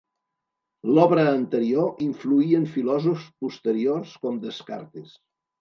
[0.95, 5.17] L’obra anterior influí en filòsofs posteriors com Descartes.